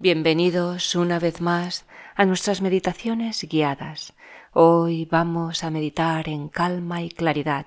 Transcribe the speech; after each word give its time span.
Bienvenidos 0.00 0.94
una 0.94 1.18
vez 1.18 1.40
más 1.40 1.84
a 2.14 2.24
nuestras 2.24 2.60
meditaciones 2.60 3.42
guiadas. 3.42 4.12
Hoy 4.52 5.06
vamos 5.06 5.64
a 5.64 5.70
meditar 5.70 6.28
en 6.28 6.48
calma 6.48 7.02
y 7.02 7.08
claridad 7.08 7.66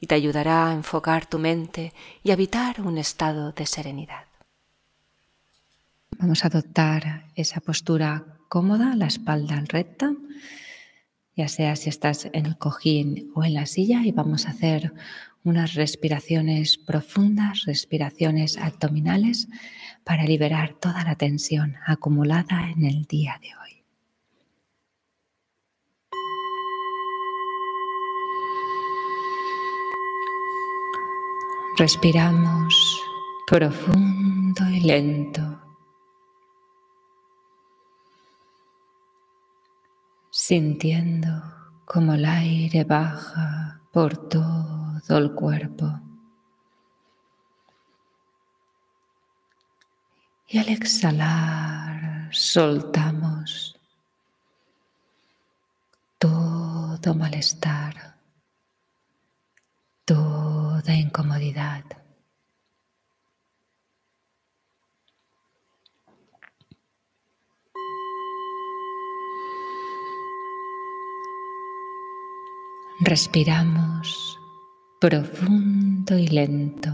y 0.00 0.08
te 0.08 0.16
ayudará 0.16 0.68
a 0.68 0.72
enfocar 0.72 1.26
tu 1.26 1.38
mente 1.38 1.92
y 2.24 2.32
habitar 2.32 2.80
un 2.80 2.98
estado 2.98 3.52
de 3.52 3.64
serenidad. 3.64 4.24
Vamos 6.18 6.42
a 6.42 6.48
adoptar 6.48 7.26
esa 7.36 7.60
postura 7.60 8.24
cómoda, 8.48 8.96
la 8.96 9.06
espalda 9.06 9.62
recta, 9.68 10.14
ya 11.36 11.46
sea 11.46 11.76
si 11.76 11.90
estás 11.90 12.24
en 12.24 12.46
el 12.46 12.58
cojín 12.58 13.30
o 13.36 13.44
en 13.44 13.54
la 13.54 13.66
silla 13.66 14.00
y 14.04 14.10
vamos 14.10 14.46
a 14.46 14.50
hacer 14.50 14.92
unas 15.44 15.74
respiraciones 15.74 16.76
profundas, 16.76 17.66
respiraciones 17.66 18.58
abdominales 18.58 19.46
para 20.06 20.22
liberar 20.22 20.74
toda 20.74 21.02
la 21.02 21.16
tensión 21.16 21.74
acumulada 21.84 22.70
en 22.70 22.84
el 22.84 23.06
día 23.06 23.40
de 23.42 23.48
hoy. 23.48 23.82
Respiramos 31.76 33.02
profundo 33.48 34.64
y 34.70 34.80
lento. 34.80 35.60
Sintiendo 40.30 41.30
como 41.84 42.14
el 42.14 42.24
aire 42.26 42.84
baja 42.84 43.80
por 43.90 44.28
todo 44.28 45.18
el 45.18 45.32
cuerpo. 45.32 46.05
Y 50.48 50.58
al 50.58 50.68
exhalar 50.68 52.28
soltamos 52.32 53.76
todo 56.18 57.14
malestar, 57.14 58.16
toda 60.04 60.94
incomodidad. 60.94 61.84
Respiramos 73.00 74.38
profundo 75.00 76.16
y 76.16 76.28
lento, 76.28 76.90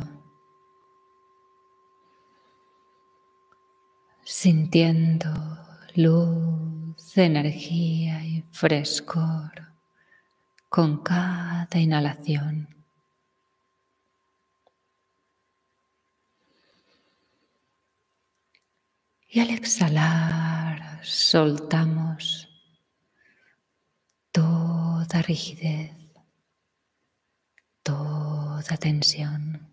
sintiendo 4.43 5.31
luz, 5.95 7.17
energía 7.17 8.25
y 8.25 8.43
frescor 8.51 9.73
con 10.69 11.01
cada 11.05 11.79
inhalación. 11.79 12.69
Y 19.29 19.39
al 19.39 19.51
exhalar 19.51 20.99
soltamos 21.05 22.49
toda 24.33 25.23
rigidez 25.23 25.93
toda 27.85 28.77
tensión, 28.77 29.72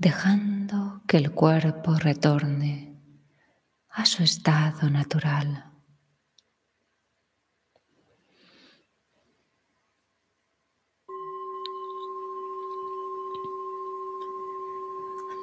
dejando 0.00 1.02
que 1.06 1.18
el 1.18 1.30
cuerpo 1.30 1.94
retorne 1.94 2.96
a 3.90 4.06
su 4.06 4.22
estado 4.22 4.88
natural. 4.88 5.66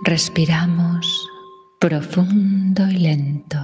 Respiramos 0.04 1.30
profundo 1.80 2.88
y 2.88 2.98
lento, 2.98 3.60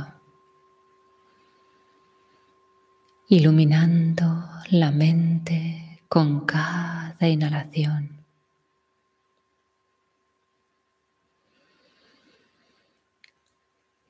iluminando 3.29 4.47
la 4.69 4.91
mente 4.91 6.03
con 6.07 6.45
cada 6.45 7.27
inhalación. 7.27 8.22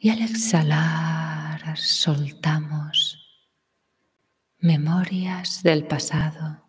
Y 0.04 0.10
al 0.10 0.22
exhalar 0.22 1.78
soltamos 1.78 3.48
memorias 4.58 5.64
del 5.64 5.88
pasado, 5.88 6.68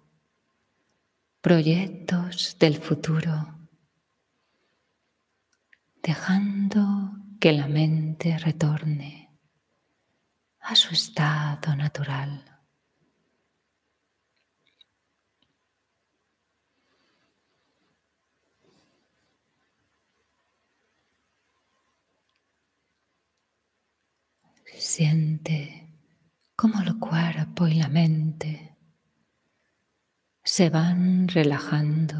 proyectos 1.41 2.56
del 2.61 2.77
futuro, 2.77 3.59
dejando 6.00 7.11
que 7.41 7.50
la 7.50 7.67
mente 7.67 8.39
retorne 8.39 9.37
a 10.61 10.77
su 10.77 10.95
estado 10.95 11.75
natural. 11.75 12.53
Siente 24.87 25.89
cómo 26.55 26.83
el 26.83 26.99
cuerpo 26.99 27.67
y 27.67 27.72
la 27.72 27.89
mente 27.89 28.77
se 30.45 30.69
van 30.69 31.27
relajando 31.27 32.19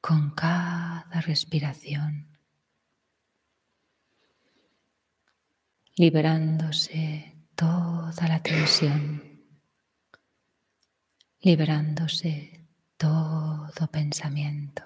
con 0.00 0.30
cada 0.30 1.20
respiración, 1.22 2.38
liberándose 5.96 7.34
toda 7.56 8.28
la 8.28 8.40
tensión, 8.40 9.42
liberándose 11.40 12.64
todo 12.96 13.88
pensamiento. 13.90 14.84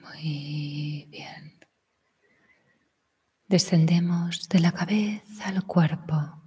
Muy 0.00 1.06
bien. 1.10 1.60
Descendemos 3.50 4.48
de 4.48 4.60
la 4.60 4.70
cabeza 4.70 5.48
al 5.48 5.66
cuerpo, 5.66 6.40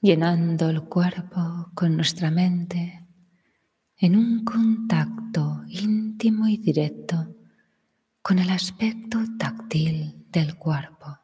llenando 0.00 0.70
el 0.70 0.82
cuerpo 0.82 1.72
con 1.74 1.96
nuestra 1.96 2.30
mente 2.30 3.04
en 3.96 4.14
un 4.14 4.44
contacto 4.44 5.64
íntimo 5.66 6.46
y 6.46 6.58
directo 6.58 7.34
con 8.22 8.38
el 8.38 8.50
aspecto 8.50 9.18
táctil 9.36 10.26
del 10.30 10.54
cuerpo, 10.54 11.18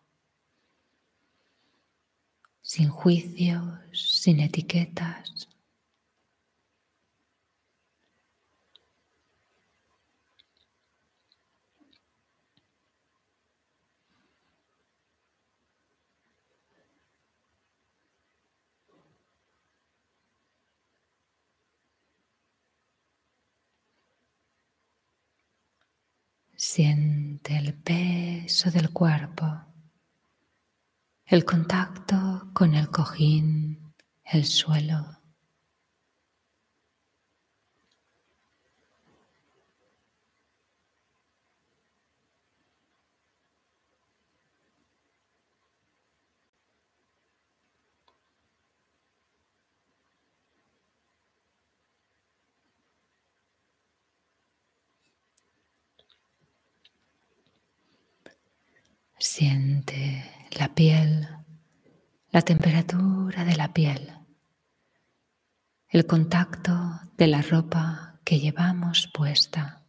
sin 2.61 2.89
juicios, 2.89 3.79
sin 3.93 4.41
etiquetas, 4.41 5.49
Siente 26.67 27.59
el 27.59 27.75
peso 27.75 28.71
del 28.71 28.91
cuerpo 28.91 29.47
el 31.27 31.45
contacto 31.45 32.49
con 32.55 32.75
el 32.75 32.89
cojín, 32.89 33.93
el 34.25 34.47
suelo. 34.47 35.15
Siente 59.19 60.44
la 60.59 60.75
piel, 60.75 61.29
la 62.31 62.43
temperatura 62.43 63.45
de 63.45 63.57
la 63.57 63.73
piel, 63.73 64.13
el 65.89 66.07
contacto 66.07 67.01
de 67.17 67.27
la 67.27 67.43
ropa 67.43 68.21
que 68.25 68.39
llevamos 68.39 69.09
puesta. 69.13 69.85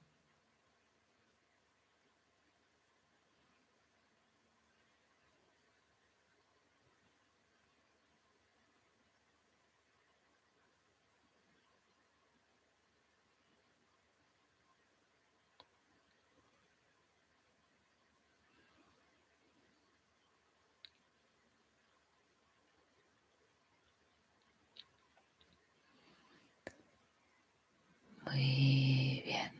Muy 28.25 29.21
bien. 29.25 29.51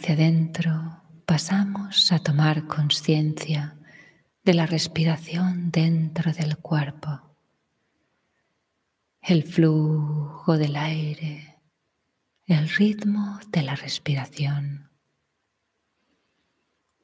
Hacia 0.00 0.14
adentro 0.14 1.02
pasamos 1.26 2.12
a 2.12 2.20
tomar 2.20 2.68
conciencia 2.68 3.76
de 4.44 4.54
la 4.54 4.64
respiración 4.64 5.72
dentro 5.72 6.32
del 6.32 6.56
cuerpo, 6.56 7.34
el 9.20 9.42
flujo 9.42 10.56
del 10.56 10.76
aire, 10.76 11.58
el 12.46 12.68
ritmo 12.68 13.40
de 13.48 13.62
la 13.62 13.74
respiración, 13.74 14.88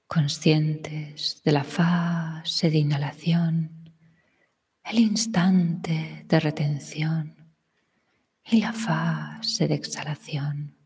conscientes 0.07 1.43
de 1.43 1.51
la 1.51 1.65
fase 1.65 2.71
de 2.71 2.79
inhalación, 2.79 3.91
el 4.85 5.01
instante 5.01 6.25
de 6.29 6.39
retención 6.39 7.55
y 8.45 8.61
la 8.61 8.73
fase 8.73 9.67
de 9.67 9.75
exhalación. 9.75 10.84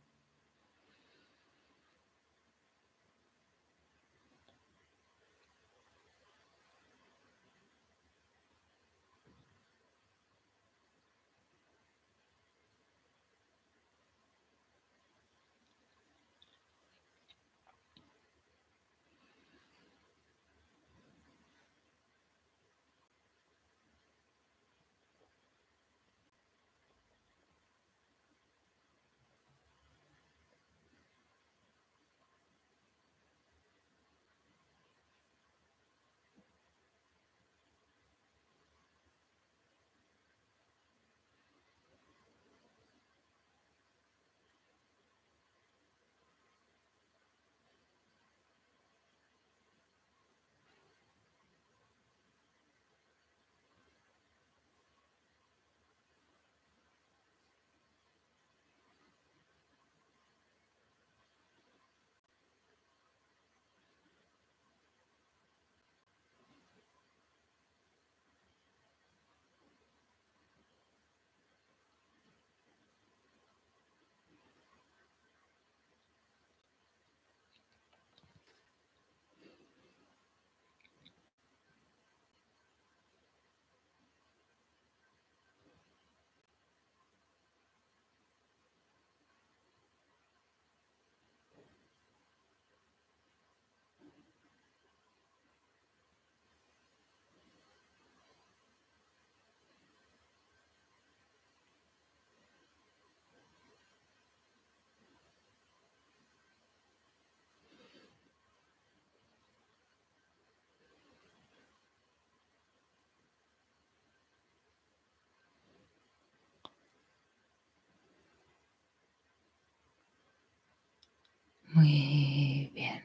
Muy 121.79 122.73
bien. 122.75 123.05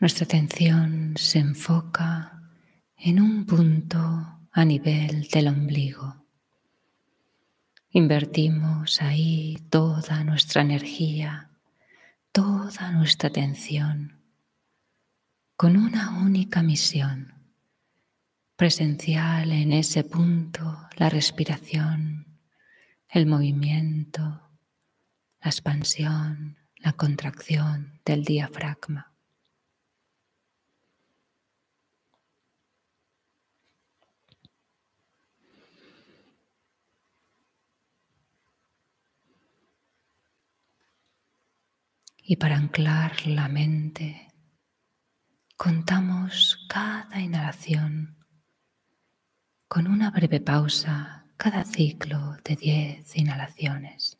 Nuestra 0.00 0.24
atención 0.24 1.14
se 1.16 1.38
enfoca 1.38 2.50
en 2.96 3.20
un 3.20 3.46
punto 3.46 4.40
a 4.50 4.64
nivel 4.64 5.28
del 5.28 5.46
ombligo. 5.46 6.26
Invertimos 7.90 9.00
ahí 9.02 9.62
toda 9.70 10.24
nuestra 10.24 10.62
energía, 10.62 11.50
toda 12.32 12.90
nuestra 12.90 13.28
atención, 13.28 14.20
con 15.54 15.76
una 15.76 16.18
única 16.18 16.60
misión, 16.64 17.34
presencial 18.56 19.52
en 19.52 19.72
ese 19.72 20.02
punto 20.02 20.88
la 20.96 21.08
respiración, 21.08 22.40
el 23.08 23.26
movimiento, 23.26 24.49
la 25.40 25.50
expansión, 25.50 26.58
la 26.76 26.92
contracción 26.92 28.00
del 28.04 28.24
diafragma. 28.24 29.14
Y 42.22 42.36
para 42.36 42.56
anclar 42.56 43.26
la 43.26 43.48
mente, 43.48 44.28
contamos 45.56 46.64
cada 46.68 47.20
inhalación 47.20 48.24
con 49.66 49.88
una 49.88 50.10
breve 50.10 50.40
pausa 50.40 51.26
cada 51.36 51.64
ciclo 51.64 52.36
de 52.44 52.54
10 52.54 53.16
inhalaciones. 53.16 54.19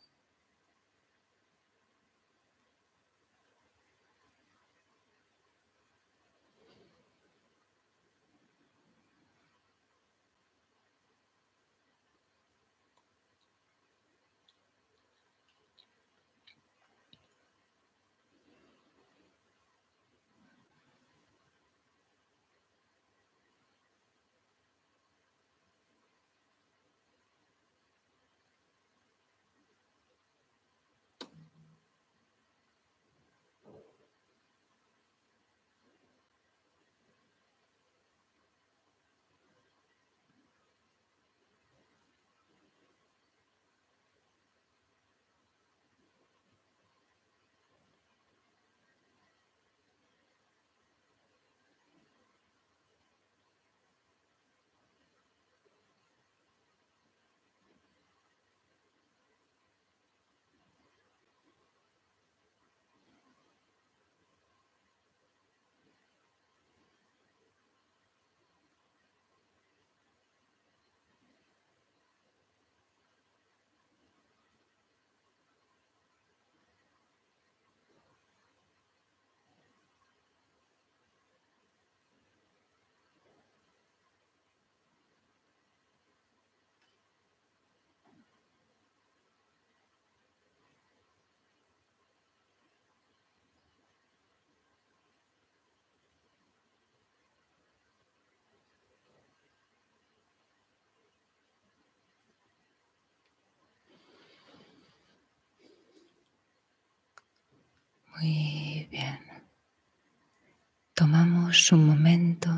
Un 111.73 111.85
momento 111.85 112.49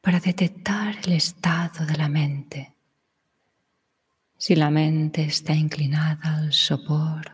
para 0.00 0.18
detectar 0.18 0.96
el 1.04 1.12
estado 1.12 1.86
de 1.86 1.96
la 1.96 2.08
mente. 2.08 2.74
Si 4.36 4.56
la 4.56 4.68
mente 4.68 5.22
está 5.22 5.54
inclinada 5.54 6.34
al 6.36 6.52
sopor 6.52 7.30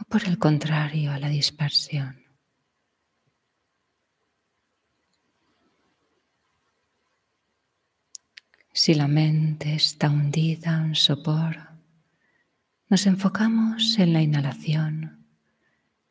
o 0.00 0.04
por 0.08 0.24
el 0.24 0.36
contrario 0.38 1.12
a 1.12 1.20
la 1.20 1.28
dispersión. 1.28 2.24
Si 8.72 8.94
la 8.94 9.06
mente 9.06 9.74
está 9.74 10.10
hundida 10.10 10.84
en 10.84 10.96
sopor, 10.96 11.68
nos 12.88 13.06
enfocamos 13.06 13.96
en 13.98 14.12
la 14.12 14.22
inhalación, 14.22 15.15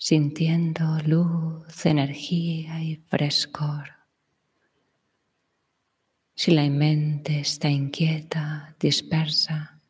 sintiendo 0.07 1.00
luz, 1.03 1.83
energía 1.83 2.79
y 2.79 2.95
frescor. 2.95 3.89
Si 6.35 6.51
la 6.51 6.69
mente 6.69 7.39
está 7.39 7.69
inquieta, 7.69 8.75
dispersa, 8.79 9.81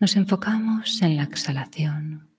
nos 0.00 0.16
enfocamos 0.16 1.02
en 1.02 1.18
la 1.18 1.24
exhalación, 1.24 2.30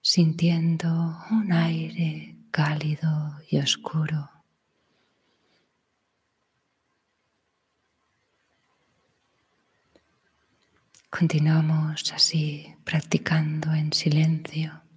sintiendo 0.00 0.88
un 1.30 1.52
aire 1.52 2.34
cálido 2.50 3.36
y 3.48 3.58
oscuro. 3.58 4.28
Continuamos 11.10 12.12
así 12.12 12.74
practicando 12.82 13.72
en 13.72 13.92
silencio. 13.92 14.87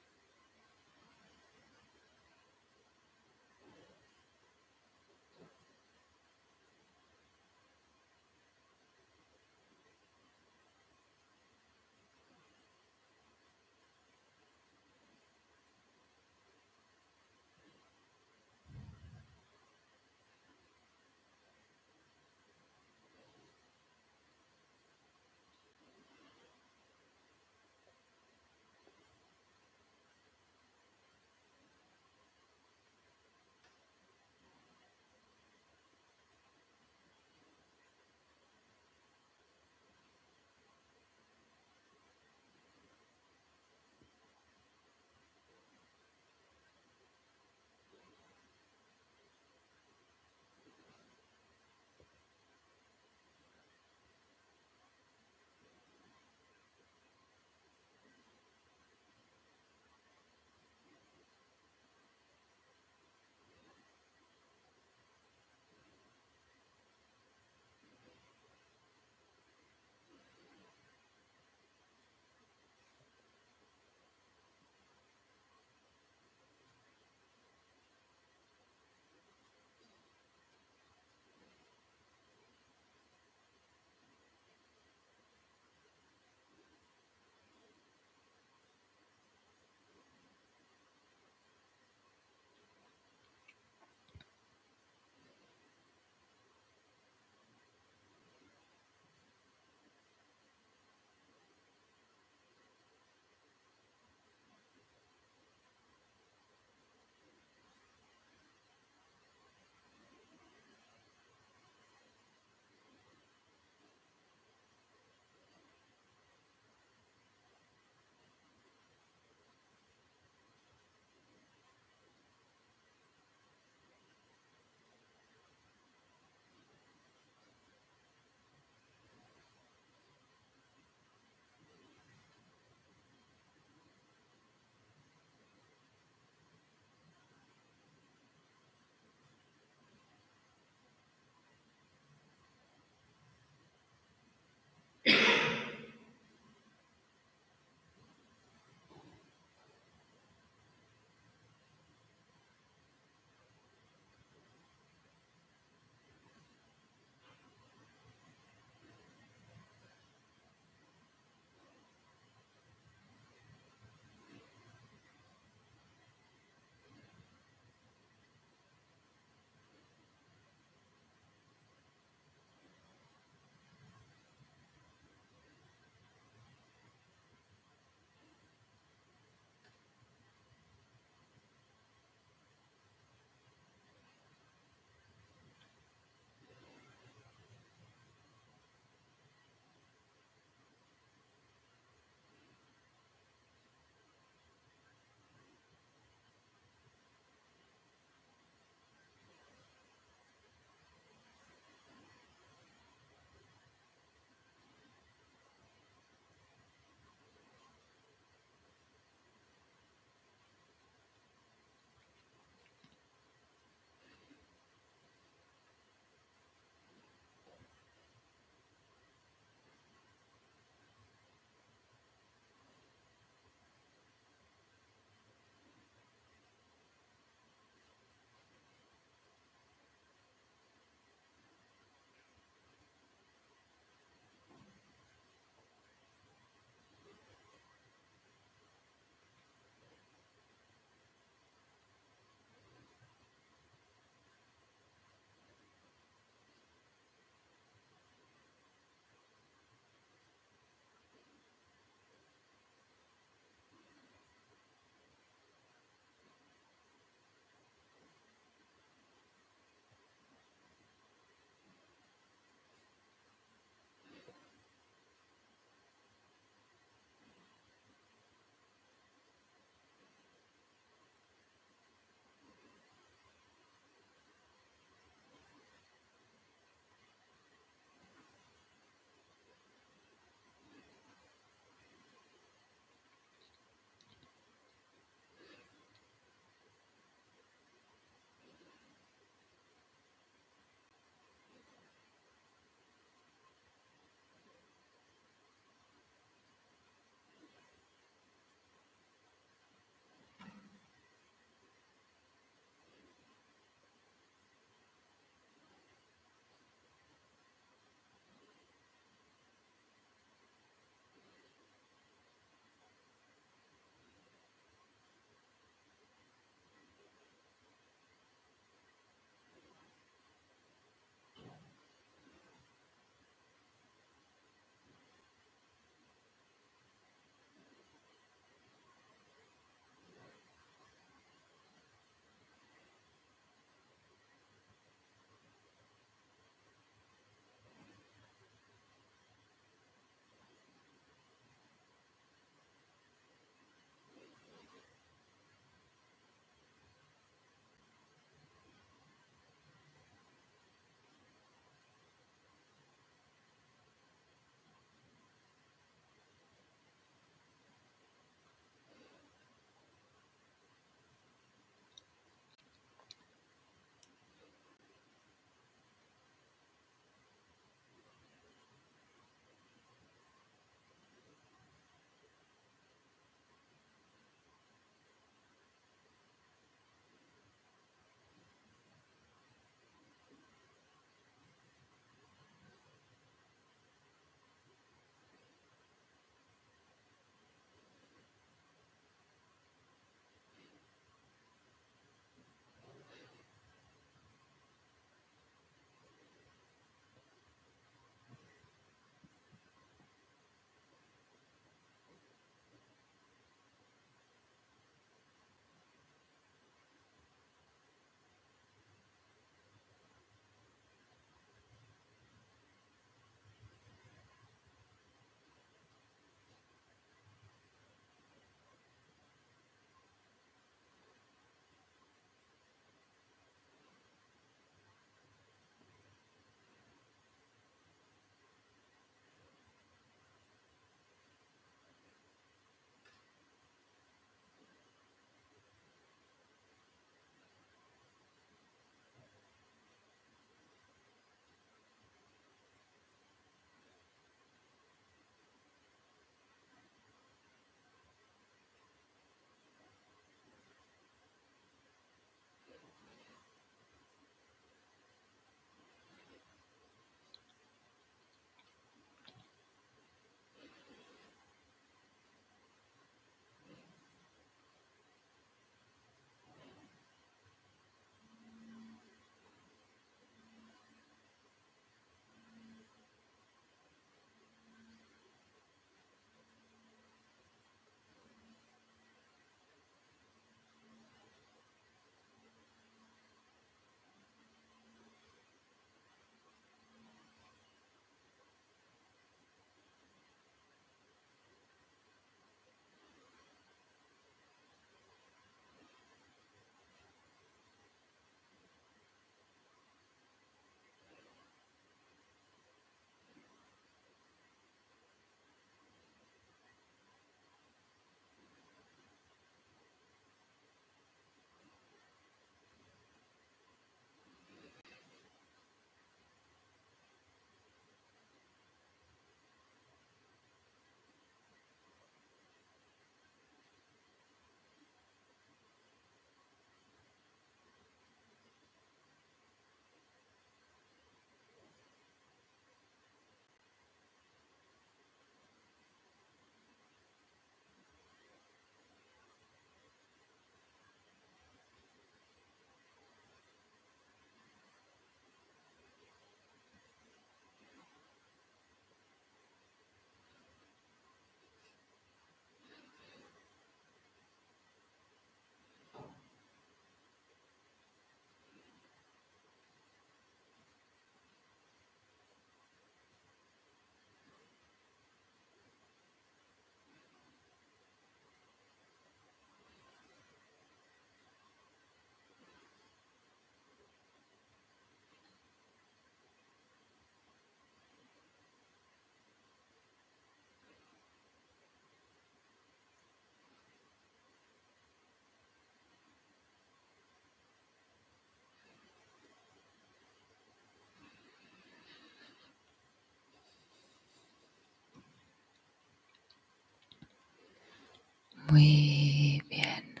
Muy 598.54 599.42
bien. 599.50 600.00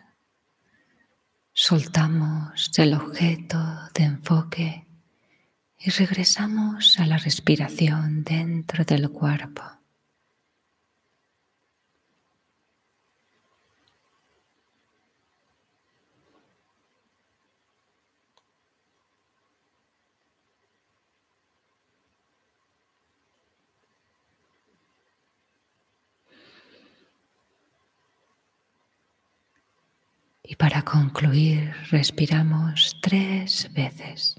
Soltamos 1.52 2.70
el 2.78 2.94
objeto 2.94 3.58
de 3.92 4.04
enfoque 4.04 4.86
y 5.80 5.90
regresamos 5.90 7.00
a 7.00 7.06
la 7.06 7.18
respiración 7.18 8.22
dentro 8.22 8.84
del 8.84 9.10
cuerpo. 9.10 9.64
Y 30.46 30.56
para 30.56 30.83
concluir, 30.94 31.72
respiramos 31.90 32.96
tres 33.02 33.68
veces. 33.74 34.36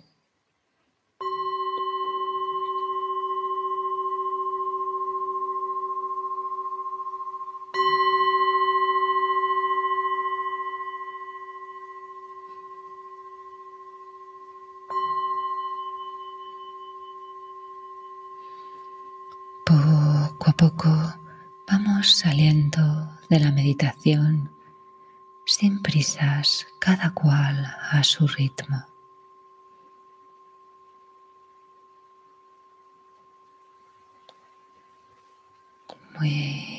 Poco 19.66 20.50
a 20.50 20.54
poco 20.54 20.90
vamos 21.70 22.16
saliendo 22.16 23.10
de 23.30 23.40
la 23.42 23.52
meditación 23.52 24.56
sin 25.46 25.82
prisas, 25.82 26.68
cada 26.80 27.14
cual 27.14 27.66
a 27.92 28.04
su 28.04 28.28
ritmo. 28.28 28.86
Muy 36.20 36.75